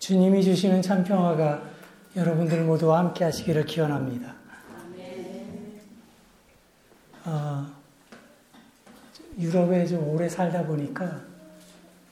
[0.00, 1.62] 주님이 주시는 참 평화가
[2.16, 4.34] 여러분들 모두와 함께 하시기를 기원합니다.
[7.26, 7.66] 어,
[9.38, 11.20] 유럽에 좀 오래 살다 보니까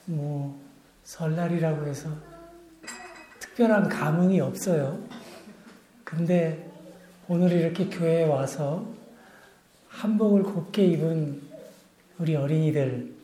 [0.04, 0.61] 뭐
[1.04, 2.11] 설날이라고 해서
[3.40, 5.03] 특별한 감흥이 없어요.
[6.05, 6.71] 근데
[7.27, 8.87] 오늘 이렇게 교회에 와서
[9.89, 11.41] 한복을 곱게 입은
[12.19, 13.15] 우리 어린이들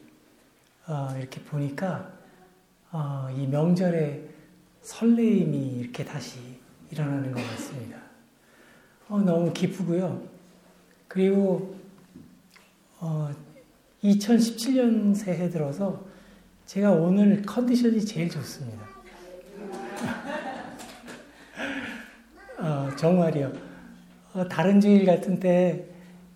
[0.87, 2.11] 어, 이렇게 보니까
[2.93, 4.24] 어, 이 명절에
[4.85, 6.39] 설레임이 이렇게 다시
[6.91, 7.97] 일어나는 것 같습니다.
[9.09, 10.23] 어, 너무 기쁘고요.
[11.09, 11.75] 그리고
[13.01, 13.31] 어,
[14.03, 16.05] 2017년 새해 들어서
[16.67, 18.85] 제가 오늘 컨디션이 제일 좋습니다.
[22.59, 23.53] 어, 정말이요.
[24.35, 25.87] 어, 다른 주일 같은 때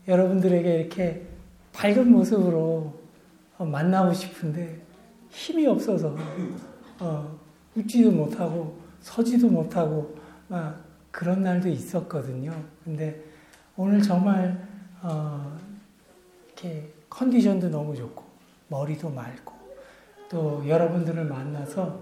[0.06, 1.26] 여러분들에게 이렇게
[1.74, 2.98] 밝은 모습으로
[3.58, 4.80] 어, 만나고 싶은데
[5.28, 6.16] 힘이 없어서
[6.98, 7.37] 어,
[7.78, 10.16] 웃지도 못하고 서지도 못하고
[10.48, 12.52] 막 그런 날도 있었거든요.
[12.84, 13.22] 근데
[13.76, 14.66] 오늘 정말
[15.02, 15.56] 어,
[16.46, 18.24] 이렇게 컨디션도 너무 좋고
[18.68, 19.54] 머리도 맑고
[20.28, 22.00] 또 여러분들을 만나서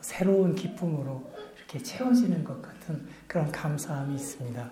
[0.00, 1.22] 새로운 기쁨으로
[1.56, 4.70] 이렇게 채워지는 것 같은 그런 감사함이 있습니다.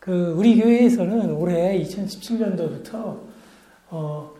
[0.00, 3.20] 그 우리 교회에서는 올해 2017년도부터
[3.90, 4.34] 어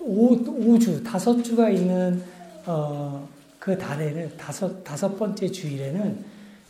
[0.00, 2.22] 5, 5주, 다섯 주가 있는
[2.66, 6.24] 어, 그 달에는 다섯, 다섯 번째 주일에는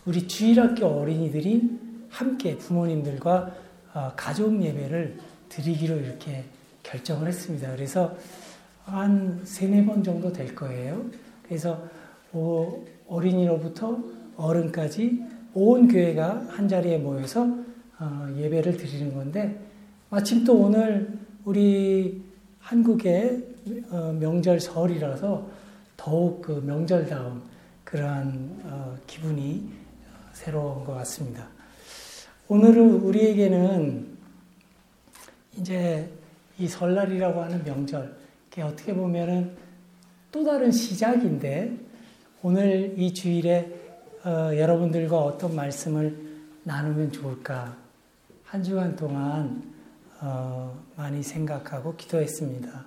[0.07, 3.55] 우리 주일학교 어린이들이 함께 부모님들과
[3.95, 5.19] 어, 가족 예배를
[5.49, 6.45] 드리기로 이렇게
[6.83, 7.71] 결정을 했습니다.
[7.73, 8.17] 그래서
[8.85, 11.05] 한 세네 번 정도 될 거예요.
[11.47, 11.83] 그래서
[12.33, 13.99] 어, 어린이로부터
[14.37, 15.23] 어른까지
[15.55, 17.47] 온 교회가 한 자리에 모여서
[17.99, 19.61] 어, 예배를 드리는 건데
[20.09, 22.23] 마침 또 오늘 우리
[22.61, 23.45] 한국의
[23.91, 25.60] 어, 명절 설이라서
[26.01, 27.43] 더욱 그 명절다운
[27.85, 29.71] 그러한 어, 기분이
[30.33, 31.47] 새로운 것 같습니다.
[32.49, 34.17] 오늘은 우리에게는
[35.59, 36.11] 이제
[36.59, 38.17] 이 설날이라고 하는 명절,
[38.63, 39.55] 어떻게 보면은
[40.33, 41.77] 또 다른 시작인데
[42.43, 43.71] 오늘 이 주일에
[44.25, 46.17] 어, 여러분들과 어떤 말씀을
[46.65, 47.77] 나누면 좋을까
[48.45, 49.63] 한 주간 동안
[50.23, 52.87] 어, 많이 생각하고 기도했습니다.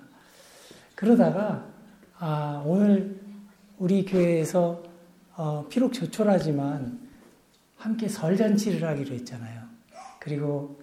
[0.96, 1.73] 그러다가
[2.18, 3.20] 아, 오늘
[3.78, 4.82] 우리 교회에서
[5.36, 7.00] 어, 비록 조촐하지만
[7.76, 9.62] 함께 설잔치를 하기로 했잖아요.
[10.20, 10.80] 그리고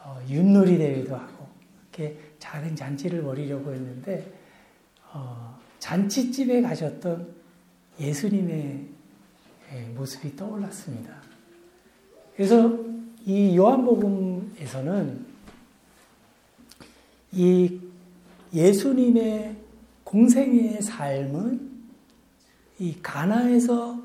[0.00, 1.48] 어, 윷놀이 대회도 하고
[1.82, 4.32] 이렇게 작은 잔치를 벌이려고 했는데
[5.12, 7.34] 어, 잔치집에 가셨던
[7.98, 8.86] 예수님의
[9.72, 11.12] 예, 모습이 떠올랐습니다.
[12.36, 12.78] 그래서
[13.26, 15.26] 이 요한복음에서는
[17.32, 17.80] 이
[18.54, 19.67] 예수님의
[20.08, 21.70] 공생의 삶은
[22.78, 24.00] 이 가나에서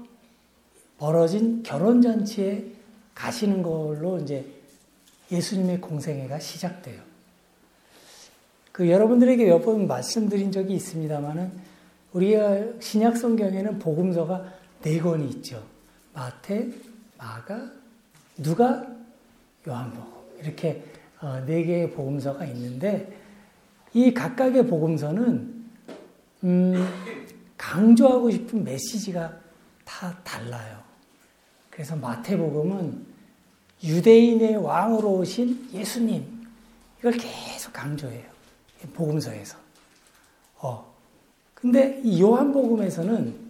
[0.97, 2.65] 벌어진 결혼잔치에
[3.15, 4.45] 가시는 걸로 이제
[5.31, 7.01] 예수님의 공생애가 시작돼요.
[8.73, 11.51] 그 여러분들에게 몇 번 말씀드린 적이 있습니다만은
[12.11, 15.63] 우리가 신약 성경에는 복음서가 네 권이 있죠.
[16.13, 16.67] 마태,
[17.17, 17.71] 마가,
[18.35, 18.85] 누가,
[19.65, 20.83] 요한복음 이렇게
[21.21, 23.17] 어, 네 개의 복음서가 있는데
[23.93, 25.52] 이 각각의 복음서는
[26.43, 26.87] 음,
[27.57, 29.33] 강조하고 싶은 메시지가
[29.85, 30.81] 다 달라요.
[31.69, 33.05] 그래서 마태복음은
[33.83, 36.47] 유대인의 왕으로 오신 예수님
[36.99, 38.23] 이걸 계속 강조해요.
[38.93, 39.57] 복음서에서.
[40.59, 40.93] 어.
[41.53, 43.43] 근데 이 요한복음에서는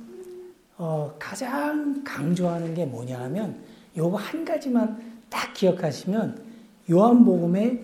[0.77, 3.63] 어, 가장 강조하는 게 뭐냐 하면
[3.97, 6.43] 요거 한 가지만 딱 기억하시면
[6.89, 7.83] 요한복음의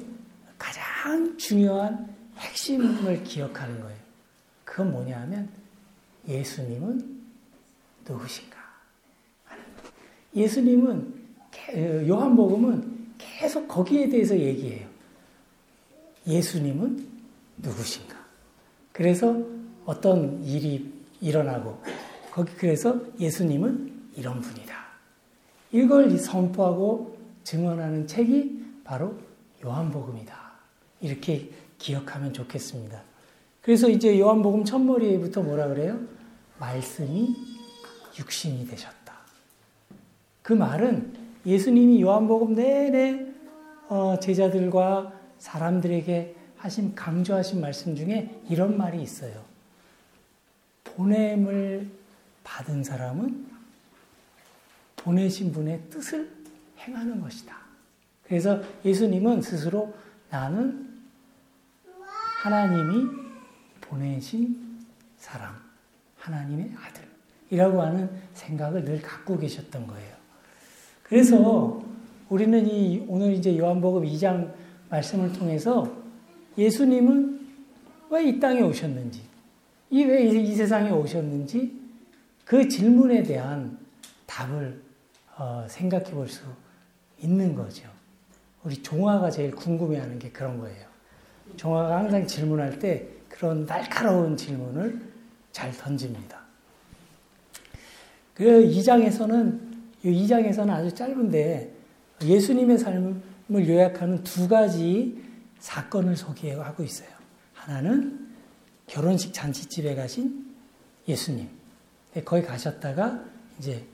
[0.58, 4.09] 가장 중요한 핵심을 기억하는 거예요.
[4.80, 5.50] 그건 뭐냐 하면
[6.26, 7.22] 예수님은
[8.08, 8.58] 누구신가?
[10.34, 11.16] 예수님은
[12.08, 14.88] 요한복음은 계속 거기에 대해서 얘기해요.
[16.26, 17.10] 예수님은
[17.58, 18.16] 누구신가?
[18.94, 19.36] 그래서
[19.84, 21.84] 어떤 일이 일어나고
[22.32, 24.74] 거기 그래서 예수님은 이런 분이다.
[25.74, 29.20] 이걸 선포하고 증언하는 책이 바로
[29.62, 30.54] 요한복음이다.
[31.02, 33.09] 이렇게 기억하면 좋겠습니다.
[33.70, 36.00] 그래서 이제 요한복음 첫머리부터 뭐라 그래요?
[36.58, 37.36] 말씀이
[38.18, 39.14] 육신이 되셨다.
[40.42, 41.14] 그 말은
[41.46, 43.28] 예수님이 요한복음 내내
[43.88, 49.46] 어, 제자들과 사람들에게 하신 강조하신 말씀 중에 이런 말이 있어요.
[50.86, 51.92] 보냄을
[52.44, 53.46] 받은 사람은
[54.96, 56.28] 보내신 분의 뜻을
[56.80, 57.56] 행하는 것이다.
[58.24, 59.94] 그래서 예수님은 스스로
[60.32, 60.90] 나는
[62.42, 63.29] 하나님이
[63.90, 64.56] 보내신
[65.18, 65.54] 사람,
[66.18, 67.04] 하나님의 아들.
[67.50, 70.16] 이라고 하는 생각을 늘 갖고 계셨던 거예요.
[71.04, 71.82] 그래서
[72.30, 74.54] 우리는 이 오늘 이제 요한복음 2장
[74.90, 75.92] 말씀을 통해서
[76.58, 77.40] 예수님은
[78.12, 79.22] 왜 이 땅에 오셨는지,
[79.90, 81.80] 이 왜 이 세상에 오셨는지
[82.46, 83.78] 그 질문에 대한
[84.28, 84.82] 답을
[85.38, 86.44] 어, 생각해 볼 수
[87.22, 87.88] 있는 거죠.
[88.64, 90.86] 우리 종아가 제일 궁금해하는 게 그런 거예요.
[91.58, 93.08] 종아가 항상 질문할 때
[93.40, 95.02] 그런 날카로운 질문을
[95.54, 96.42] 잘 던집니다.
[98.34, 99.60] 그 2장에서는
[100.04, 101.74] 이 2장에서는 아주 짧은데
[102.22, 103.22] 예수님의 삶을
[103.68, 105.24] 요약하는 두 가지
[105.60, 107.08] 사건을 소개하고 있어요.
[107.54, 108.28] 하나는
[108.88, 110.54] 결혼식 잔치집에 가신
[111.08, 111.50] 예수님.
[112.14, 113.24] 네, 거기 가셨다가
[113.58, 113.86] 이제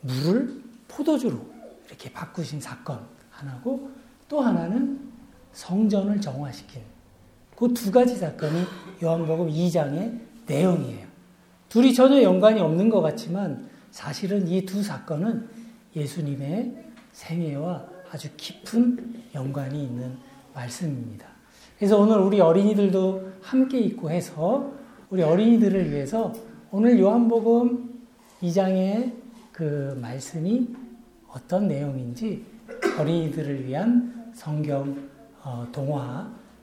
[0.00, 1.46] 물을 포도주로
[1.88, 3.90] 이렇게 바꾸신 사건 하나고
[4.30, 5.12] 또 하나는
[5.52, 6.93] 성전을 정화시킨
[7.56, 8.62] 그 두 가지 사건이
[9.02, 11.06] 요한복음 2장의 내용이에요.
[11.68, 15.48] 둘이 전혀 연관이 없는 것 같지만 사실은 이 두 사건은
[15.94, 20.16] 예수님의 생애와 아주 깊은 연관이 있는
[20.54, 21.26] 말씀입니다.
[21.78, 24.72] 그래서 오늘 우리 어린이들도 함께 있고 해서
[25.10, 26.32] 우리 어린이들을 위해서
[26.70, 28.00] 오늘 요한복음
[28.42, 29.12] 2장의
[29.52, 30.68] 그 말씀이
[31.28, 32.44] 어떤 내용인지
[32.98, 35.08] 어린이들을 위한 성경
[35.42, 36.32] 어, 동화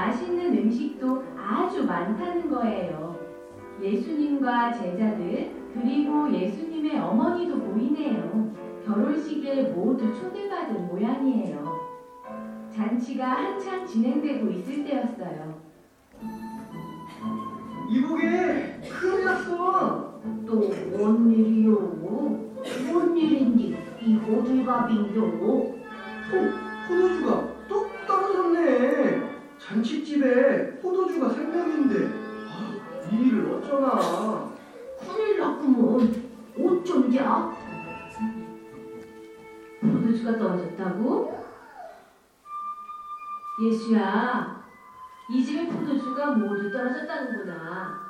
[0.00, 3.18] 맛있는 음식도 아주 많다는 거예요.
[3.82, 8.50] 예수님과 제자들 그리고 예수님의 어머니도 보이네요.
[8.86, 11.78] 결혼식에 모두 초대받은 모양이에요.
[12.74, 15.60] 잔치가 한창 진행되고 있을 때였어요.
[17.90, 20.20] 이보게 큰일 났어.
[20.46, 21.72] 또 뭔 일이요?
[22.02, 25.22] 뭔 일인지 이 호들갑인요?
[25.22, 25.74] 어,
[26.88, 27.49] 포도주가.
[29.70, 32.08] 잔치집에 포도주가 생명인데
[32.48, 34.52] 아, 이 일을 어쩌나.
[34.98, 36.30] 큰일 났구먼.
[36.58, 37.52] 어쩐자?
[39.80, 41.46] 포도주가 떨어졌다고?
[43.62, 44.64] 예수야,
[45.30, 48.00] 이 집의 포도주가 모두 떨어졌다는구나.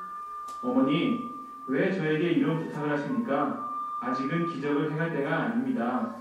[0.62, 1.29] 어머니,
[1.69, 3.69] 왜 저에게 이런 부탁을 하십니까?
[4.01, 6.17] 아직은 기적을 행할 때가 아닙니다.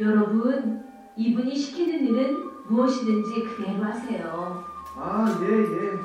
[0.00, 0.82] 여러분,
[1.16, 4.64] 이분이 시키는 일은 무엇이든지 그대로 하세요.
[4.96, 6.00] 아, 예, 예.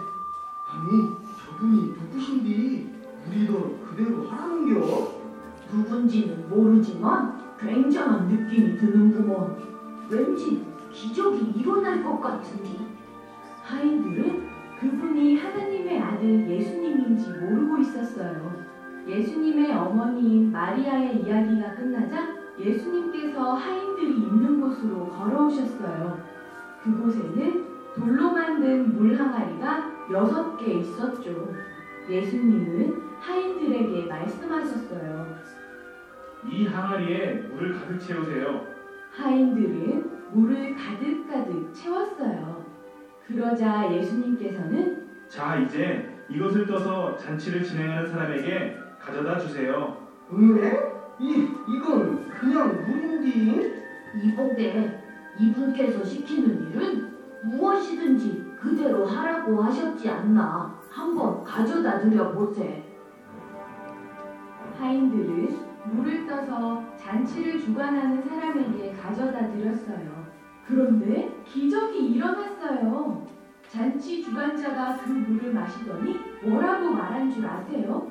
[0.68, 1.16] 아니,
[1.46, 2.90] 저분이 누구신디?
[3.28, 5.24] 우리도 그대로 하라는겨?
[5.74, 9.58] 누군지는 모르지만 굉장한 느낌이 드는구먼.
[10.10, 12.78] 왠지 기적이 일어날 것 같은데.
[13.64, 14.48] 하인들은
[14.80, 18.64] 그분이 하나님의 아들 예수님인지 모르고 있었어요.
[19.08, 26.33] 예수님의 어머니인 마리아의 이야기가 끝나자 예수님께서 하인들이 있는 곳으로 걸어오셨어요.
[26.84, 27.66] 그곳에는
[27.96, 31.54] 돌로 만든 물 항아리가 여섯 개 있었죠.
[32.10, 35.38] 예수님은 하인들에게 말씀하셨어요.
[36.50, 38.68] 이 항아리에 물을 가득 채우세요.
[39.12, 42.66] 하인들은 물을 가득가득 채웠어요.
[43.28, 49.98] 그러자 예수님께서는 자, 이제 이것을 떠서 잔치를 진행하는 사람에게 가져다 주세요.
[50.30, 50.94] 왜?
[51.20, 53.74] 이, 이건 그냥 물인디?
[54.22, 55.00] 이복에
[55.40, 57.14] 이분께서 시키는 일은
[57.44, 62.82] 무엇이든지 그대로 하라고 하셨지 않나 한번 가져다 드려 보세.
[64.78, 65.50] 하인들은
[65.92, 70.26] 물을 떠서 잔치를 주관하는 사람에게 가져다 드렸어요.
[70.66, 73.26] 그런데 기적이 일어났어요.
[73.68, 78.08] 잔치 주관자가 그 물을 마시더니 뭐라고 말한 줄 아세요?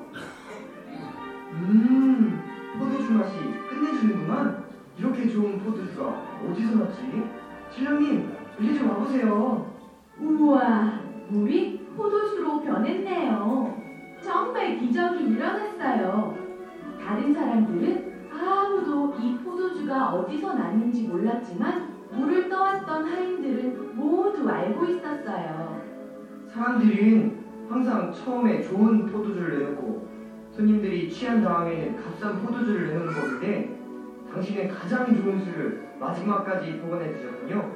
[1.53, 2.39] 음,
[2.77, 3.37] 포도주 맛이
[3.69, 4.62] 끝내주는구만.
[4.97, 7.23] 이렇게 좋은 포도주가 어디서 났지?
[7.71, 9.65] 신랑님, 이리 좀 와보세요.
[10.19, 13.81] 우와, 물이 포도주로 변했네요.
[14.21, 16.37] 정말 기적이 일어났어요.
[17.03, 25.81] 다른 사람들은 아무도 이 포도주가 어디서 났는지 몰랐지만 물을 떠왔던 하인들은 모두 알고 있었어요.
[26.47, 30.07] 사람들은 항상 처음에 좋은 포도주를 내놓고
[30.51, 33.82] 손님들이 취한 다음에는 값싼 포도주를 내놓는 법인데
[34.33, 37.69] 당신은 가장 좋은 술을 마지막까지 보관해 주셨군요.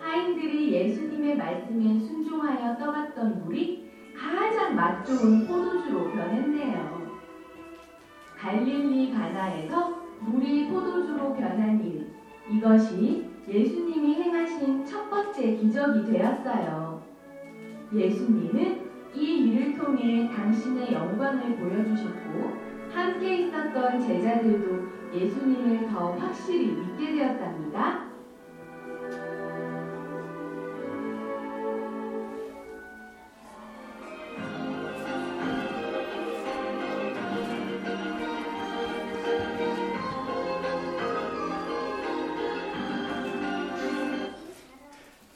[0.00, 3.84] 하인들이 예수님의 말씀에 순종하여 떠갔던 물이
[4.16, 7.06] 가장 맛 좋은 포도주로 변했네요.
[8.36, 12.08] 갈릴리 가나에서 물이 포도주로 변한 일.
[12.50, 17.00] 이것이 예수님이 행하신 첫 번째 기적이 되었어요.
[17.94, 18.80] 예수님은
[19.14, 22.63] 이 일을 통해 당신의 영광을 보여주셨고,
[22.94, 28.04] 함께 있었던 제자들도 예수님을 더 확실히 믿게 되었답니다.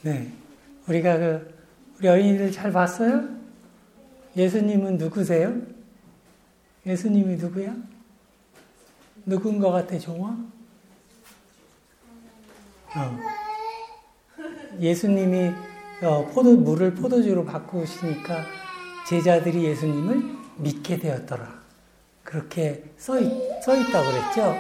[0.03, 0.31] 네.
[0.87, 1.55] 우리가 그,
[1.99, 3.29] 우리 어린이들 잘 봤어요?
[4.37, 5.78] 예수님은 누구세요?
[6.89, 7.77] 예수님이 누구야?
[9.27, 10.39] 누군 것 같아, 종아?
[12.97, 13.19] 어.
[14.81, 15.53] 예수님이
[16.03, 18.43] 어, 포도, 물을 포도주로 바꾸시니까
[19.07, 20.23] 제자들이 예수님을
[20.57, 21.61] 믿게 되었더라.
[22.23, 23.31] 그렇게 써, 있,
[23.63, 24.55] 써 있다고 그랬죠?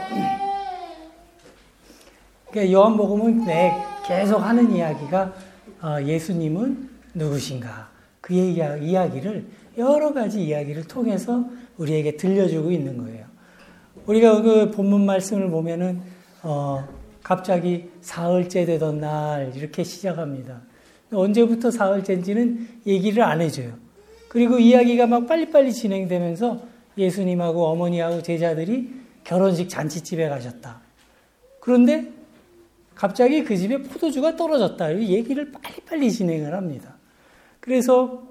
[2.50, 3.72] 그러니까 요한복음은 네,
[4.06, 5.32] 계속 하는 이야기가
[5.80, 7.97] 어, 예수님은 누구신가
[8.28, 9.46] 그의 이야기를
[9.78, 11.46] 여러 가지 이야기를 통해서
[11.78, 13.24] 우리에게 들려주고 있는 거예요.
[14.06, 16.02] 우리가 그 본문 말씀을 보면은
[16.42, 16.86] 어,
[17.22, 20.60] 갑자기 사흘째 되던 날 이렇게 시작합니다.
[21.10, 23.72] 언제부터 사흘째인지는 얘기를 안 해줘요.
[24.28, 26.60] 그리고 이야기가 막 빨리빨리 진행되면서
[26.98, 28.90] 예수님하고 어머니하고 제자들이
[29.24, 30.82] 결혼식 잔치집에 가셨다.
[31.60, 32.12] 그런데
[32.94, 34.90] 갑자기 그 집에 포도주가 떨어졌다.
[34.90, 36.97] 이 얘기를 빨리빨리 진행을 합니다.
[37.68, 38.22] 그래서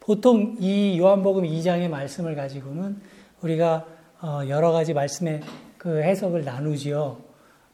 [0.00, 3.00] 보통 이 요한복음 2장의 말씀을 가지고는
[3.40, 3.86] 우리가
[4.20, 5.42] 어, 여러 가지 말씀의
[5.78, 7.18] 그 해석을 나누지요.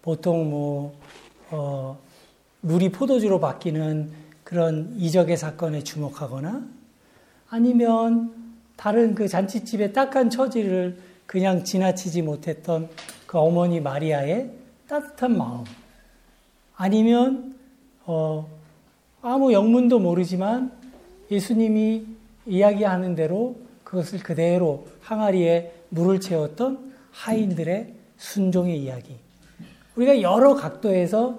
[0.03, 0.95] 보통 뭐,
[1.51, 1.99] 어,
[2.61, 4.11] 물이 포도주로 바뀌는
[4.45, 6.67] 그런 이적의 사건에 주목하거나
[7.49, 8.35] 아니면
[8.77, 12.91] 다른 그 잔치집의 딱한 처지를 그냥 지나치지 못했던
[13.25, 14.51] 그 어머니 마리아의
[14.87, 15.65] 따뜻한 마음.
[16.77, 17.55] 아니면,
[18.05, 18.62] 어,
[19.23, 20.73] 아무 영문도 모르지만
[21.31, 22.05] 예수님이
[22.45, 29.15] 이야기하는 대로 그것을 그대로 항아리에 물을 채웠던 하인들의 순종의 이야기.
[29.95, 31.39] 우리가 여러 각도에서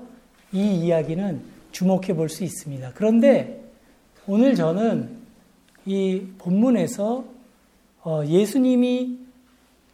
[0.53, 1.41] 이 이야기는
[1.73, 2.91] 주목해 볼 수 있습니다.
[2.95, 3.61] 그런데
[4.27, 5.09] 오늘 저는
[5.85, 7.25] 이 본문에서
[8.03, 9.19] 어, 예수님이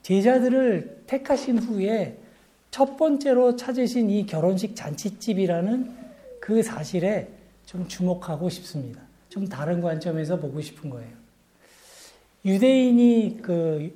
[0.03, 2.17] 제자들을 택하신 후에
[2.69, 5.91] 첫 번째로 찾으신 이 결혼식 잔치집이라는
[6.39, 7.38] 그 사실에
[7.69, 8.99] 좀 주목하고 싶습니다.
[9.29, 11.11] 좀 다른 관점에서 보고 싶은 거예요.
[12.43, 13.95] 유대인이 그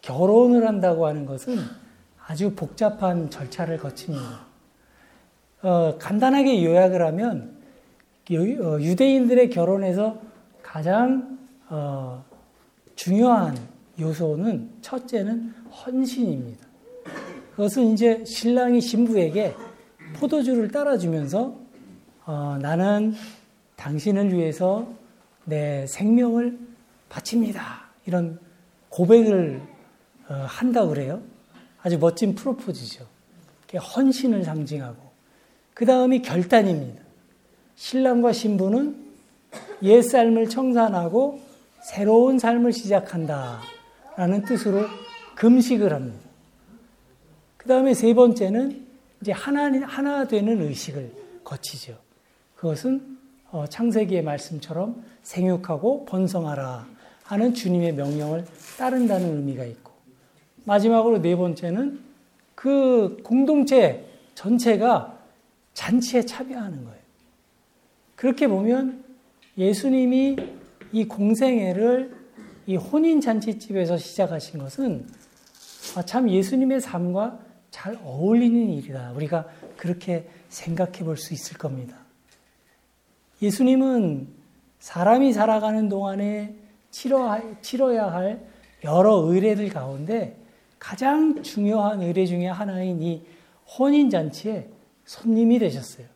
[0.00, 1.58] 결혼을 한다고 하는 것은
[2.26, 4.46] 아주 복잡한 절차를 거칩니다.
[5.60, 7.54] 어, 간단하게 요약을 하면
[8.30, 10.18] 어, 유대인들의 결혼에서
[10.62, 12.24] 가장 어,
[12.94, 13.58] 중요한
[14.00, 16.66] 요소는 첫째는 헌신입니다.
[17.50, 19.54] 그것은 이제 신랑이 신부에게
[20.14, 21.59] 포도주를 따라주면서
[22.30, 23.12] 어, 나는
[23.74, 24.86] 당신을 위해서
[25.44, 26.56] 내 생명을
[27.08, 27.88] 바칩니다.
[28.06, 28.38] 이런
[28.88, 29.60] 고백을
[30.28, 31.20] 어, 한다 그래요.
[31.82, 33.04] 아주 멋진 프로포즈죠.
[33.74, 35.10] 헌신을 상징하고
[35.74, 37.02] 그 다음이 결단입니다.
[37.74, 38.96] 신랑과 신부는
[39.82, 41.40] 옛 삶을 청산하고
[41.82, 43.60] 새로운 삶을 시작한다.
[44.16, 44.86] 라는 뜻으로
[45.34, 46.28] 금식을 합니다.
[47.56, 48.86] 그 다음에 세 번째는
[49.20, 52.09] 이제 하나, 하나 되는 의식을 거치죠.
[52.60, 53.16] 그것은
[53.52, 56.86] 어, 창세기의 말씀처럼 생육하고 번성하라
[57.22, 58.44] 하는 주님의 명령을
[58.76, 59.92] 따른다는 의미가 있고,
[60.64, 62.00] 마지막으로 네 번째는
[62.54, 65.18] 그 공동체 전체가
[65.72, 67.00] 잔치에 참여하는 거예요.
[68.14, 69.04] 그렇게 보면
[69.56, 70.36] 예수님이
[70.92, 72.14] 이 공생애를
[72.66, 75.06] 이 혼인 잔치집에서 시작하신 것은
[75.96, 77.38] 아, 참 예수님의 삶과
[77.70, 79.12] 잘 어울리는 일이다.
[79.12, 79.48] 우리가
[79.78, 81.99] 그렇게 생각해 볼 수 있을 겁니다.
[83.42, 84.28] 예수님은
[84.78, 86.54] 사람이 살아가는 동안에
[86.90, 88.46] 치러야 할
[88.84, 90.36] 여러 의례들 가운데
[90.78, 93.22] 가장 중요한 의례 중에 하나인 이
[93.78, 94.68] 혼인잔치에
[95.04, 96.06] 손님이 되셨어요.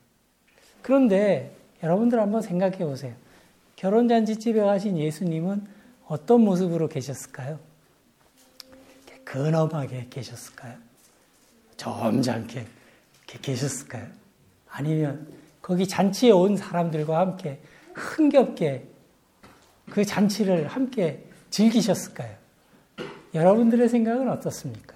[0.82, 3.14] 그런데 여러분들 한번 생각해 보세요.
[3.76, 5.66] 결혼잔치집에 가신 예수님은
[6.06, 7.58] 어떤 모습으로 계셨을까요?
[9.24, 10.76] 근엄하게 계셨을까요?
[11.76, 12.66] 점잖게
[13.26, 14.06] 계셨을까요?
[14.68, 15.26] 아니면
[15.64, 17.58] 거기 잔치에 온 사람들과 함께
[17.94, 18.86] 흥겹게
[19.88, 22.34] 그 잔치를 함께 즐기셨을까요?
[23.32, 24.94] 여러분들의 생각은 어떻습니까?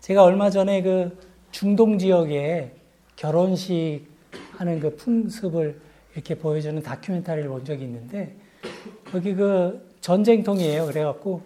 [0.00, 1.18] 제가 얼마 전에 그
[1.50, 2.72] 중동 지역에
[3.16, 4.06] 결혼식
[4.52, 5.78] 하는 그 풍습을
[6.14, 8.34] 이렇게 보여주는 다큐멘터리를 본 적이 있는데
[9.12, 10.86] 거기 그 전쟁통이에요.
[10.86, 11.42] 그래갖고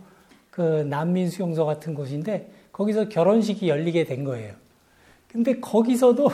[0.53, 4.55] 그 난민 수용소 같은 곳인데 거기서 결혼식이 열리게 된 거예요.
[5.27, 6.29] 근데 거기서도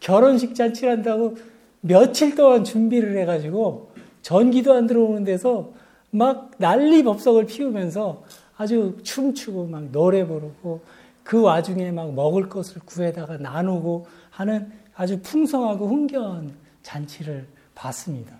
[0.00, 1.36] 결혼식 잔치를 한다고
[1.80, 3.92] 며칠 동안 준비를 해가지고
[4.22, 5.72] 전기도 안 들어오는 데서
[6.10, 8.24] 막 난리 법석을 피우면서
[8.56, 10.82] 아주 춤추고 막 노래 부르고
[11.22, 16.52] 그 와중에 막 먹을 것을 구해다가 나누고 하는 아주 풍성하고 흥겨운
[16.82, 18.36] 잔치를 봤습니다.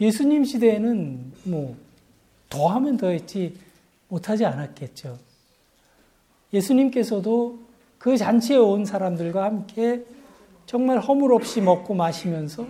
[0.00, 1.76] 예수님 시대에는 뭐
[2.48, 3.56] 더하면 더했지
[4.08, 5.18] 못하지 않았겠죠.
[6.52, 7.58] 예수님께서도
[7.98, 10.04] 그 잔치에 온 사람들과 함께
[10.70, 12.64] 정말 허물 없이 먹고 마시면서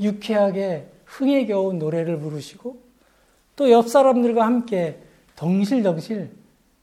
[0.00, 2.82] 유쾌하게 흥에 겨운 노래를 부르시고
[3.54, 5.00] 또 옆 사람들과 함께
[5.36, 6.32] 덩실덩실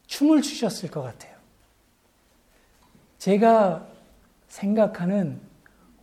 [0.08, 1.36] 춤을 추셨을 것 같아요.
[3.18, 3.86] 제가
[4.48, 5.42] 생각하는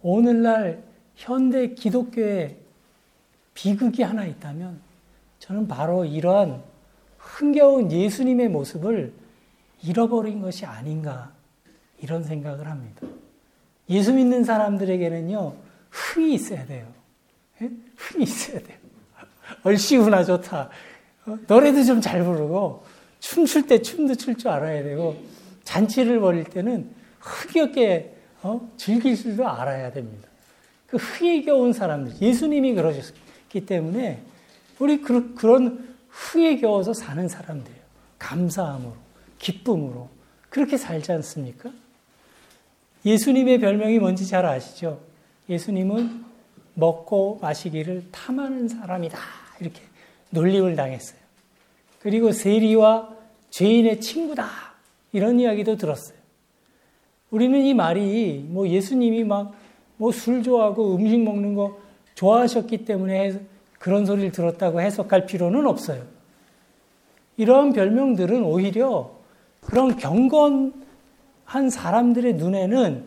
[0.02, 0.82] 오늘날
[1.14, 2.58] 현대 기독교의
[3.54, 4.82] 비극이 하나 있다면
[5.38, 6.62] 저는 바로 이러한
[7.16, 9.14] 흥겨운 예수님의 모습을
[9.82, 11.32] 잃어버린 것이 아닌가
[12.02, 13.06] 이런 생각을 합니다.
[13.88, 15.54] 예수 믿는 사람들에게는요,
[15.90, 16.86] 흥이 있어야 돼요.
[17.60, 17.70] 예?
[17.96, 18.78] 흥이 있어야 돼요.
[19.64, 20.70] 얼씨구나 좋다.
[21.26, 22.84] 어, 노래도 좀 잘 부르고,
[23.20, 25.16] 춤출 때 춤도 출 줄 알아야 되고,
[25.64, 28.68] 잔치를 벌일 때는 흥겹게 어?
[28.76, 30.28] 즐길 줄도 알아야 됩니다.
[30.88, 34.20] 그 흥이 겨운 사람들, 예수님이 그러셨기 때문에,
[34.80, 37.80] 우리 그, 그런 흥에 겨워서 사는 사람들이에요.
[38.18, 38.96] 감사함으로,
[39.38, 40.08] 기쁨으로.
[40.50, 41.70] 그렇게 살지 않습니까?
[43.04, 45.00] 예수님의 별명이 뭔지 잘 아시죠?
[45.48, 46.24] 예수님은
[46.74, 49.18] 먹고 마시기를 탐하는 사람이다.
[49.60, 49.80] 이렇게
[50.30, 51.18] 놀림을 당했어요.
[52.00, 53.10] 그리고 세리와
[53.50, 54.48] 죄인의 친구다.
[55.12, 56.16] 이런 이야기도 들었어요.
[57.30, 59.62] 우리는 이 말이 뭐 예수님이 막
[60.02, 61.78] 뭐 술 좋아하고 음식 먹는 거
[62.16, 63.40] 좋아하셨기 때문에
[63.78, 66.02] 그런 소리를 들었다고 해석할 필요는 없어요.
[67.36, 69.12] 이러한 별명들은 오히려
[69.60, 70.81] 그런 경건
[71.52, 73.06] 한 사람들의 눈에는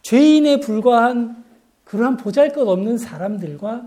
[0.00, 1.44] 죄인에 불과한
[1.84, 3.86] 그러한 보잘 것 없는 사람들과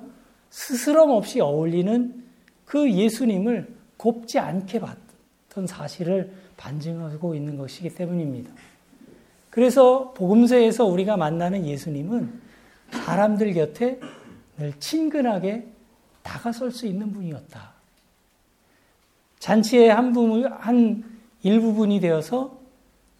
[0.51, 2.23] 스스럼 없이 어울리는
[2.63, 8.51] 그 예수님을 곱지 않게 봤던 사실을 반증하고 있는 것이기 때문입니다.
[9.49, 12.39] 그래서 복음서에서 우리가 만나는 예수님은
[12.91, 13.99] 사람들 곁에
[14.59, 15.65] 늘 친근하게
[16.21, 17.73] 다가설 수 있는 분이었다.
[19.39, 21.03] 잔치의 한 부분, 한
[21.41, 22.60] 일부분이 되어서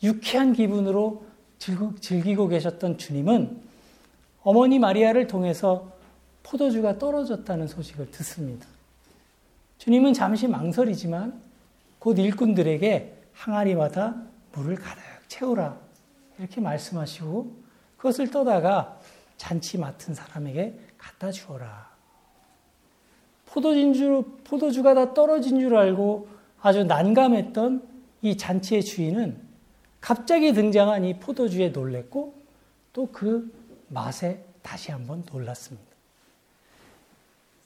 [0.04, 1.24] 유쾌한 기분으로
[1.58, 3.62] 즐기고 계셨던 주님은
[4.44, 5.92] 어머니 마리아를 통해서
[6.44, 8.66] 포도주가 떨어졌다는 소식을 듣습니다.
[9.78, 11.40] 주님은 잠시 망설이지만
[12.00, 14.16] 곧 일꾼들에게 항아리마다
[14.54, 15.78] 물을 가득 채우라
[16.40, 17.56] 이렇게 말씀하시고
[17.98, 19.00] 그것을 떠다가
[19.38, 21.92] 잔치 맡은 사람에게 갖다 주어라.
[23.46, 26.28] 포도진주, 포도주가 다 떨어진 줄 알고
[26.62, 27.88] 아주 난감했던
[28.22, 29.41] 이 잔치의 주인은
[30.02, 32.34] 갑자기 등장한 이 포도주에 놀랬고
[32.94, 33.52] 또 그
[33.88, 35.90] 맛에 다시 한번 놀랐습니다.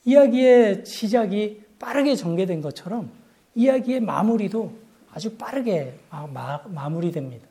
[0.06, 3.12] 이야기의 시작이 빠르게 전개된 것처럼
[3.56, 4.74] 이야기의 마무리도
[5.12, 7.48] 아주 빠르게 마, 마 무리됩니다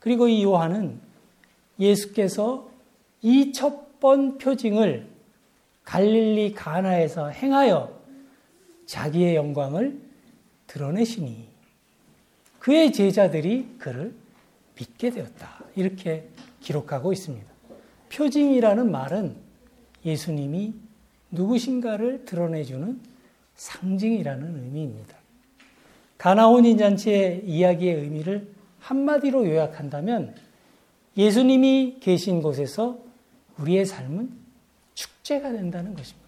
[0.00, 1.00] 그리고 이 요한은
[1.78, 2.68] 예수께서
[3.22, 5.08] 이 첫 번 표징을
[5.84, 7.98] 갈릴리 가나에서 행하여
[8.86, 10.00] 자기의 영광을
[10.66, 11.48] 드러내시니
[12.66, 14.12] 그의 제자들이 그를
[14.76, 15.62] 믿게 되었다.
[15.76, 17.46] 이렇게 기록하고 있습니다.
[18.12, 19.36] 표징이라는 말은
[20.04, 20.74] 예수님이
[21.30, 23.00] 누구신가를 드러내주는
[23.54, 25.16] 상징이라는 의미입니다.
[26.18, 30.34] 가나 혼인잔치의 이야기의 의미를 한마디로 요약한다면
[31.16, 32.98] 예수님이 계신 곳에서
[33.58, 34.28] 우리의 삶은
[34.94, 36.26] 축제가 된다는 것입니다.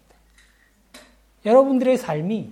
[1.45, 2.49] 여러분들의 삶이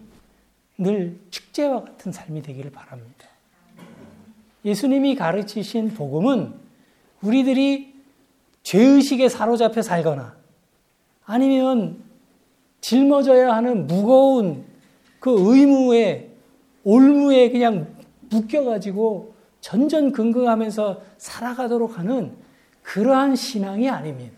[0.78, 3.17] 늘 축제와 같은 삶이 되기를 바랍니다.
[4.66, 6.54] 예수님이 가르치신 복음은
[7.22, 7.94] 우리들이
[8.64, 10.36] 죄의식에 사로잡혀 살거나
[11.26, 12.04] 아니면
[12.82, 14.66] 짊어져야 하는 무거운
[15.20, 16.32] 그 의무에
[16.84, 17.88] 올무에 그냥
[18.30, 22.34] 묶여가지고 전전긍긍하면서 살아가도록 하는
[22.84, 24.38] 그러한 신앙이 아닙니다.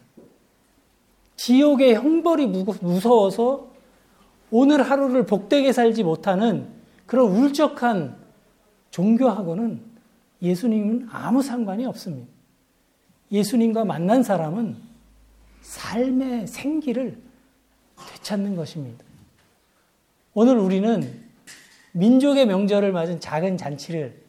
[1.36, 3.70] 지옥의 형벌이 무서워서
[4.52, 6.68] 오늘 하루를 복되게 살지 못하는
[7.06, 8.18] 그런 울적한
[8.92, 9.89] 종교하고는
[10.42, 12.32] 예수님은 아무 상관이 없습니다.
[13.32, 14.78] 예수님과 만난 사람은
[15.62, 17.18] 삶의 생기를
[18.14, 19.04] 되찾는 것입니다.
[20.34, 21.22] 오늘 우리는
[21.92, 24.22] 민족의 명절을 맞은 작은 잔치를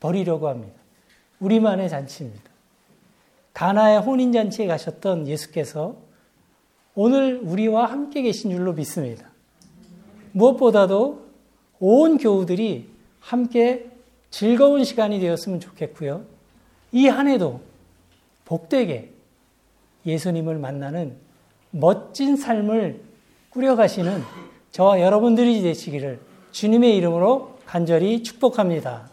[0.00, 0.74] 벌이려고 합니다.
[1.40, 2.42] 우리만의 잔치입니다.
[3.52, 5.96] 가나의 혼인잔치에 가셨던 예수께서
[6.94, 9.30] 오늘 우리와 함께 계신 줄로 믿습니다.
[10.32, 11.24] 무엇보다도
[11.78, 13.90] 온 교우들이 함께
[14.34, 16.24] 즐거운 시간이 되었으면 좋겠고요.
[16.90, 17.60] 이 한 해도
[18.44, 19.12] 복되게
[20.04, 21.14] 예수님을 만나는
[21.70, 23.00] 멋진 삶을
[23.50, 24.22] 꾸려가시는
[24.72, 26.18] 저와 여러분들이 되시기를
[26.50, 29.08] 주님의 이름으로 간절히 축복합니다.